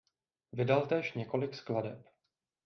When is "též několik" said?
0.87-1.55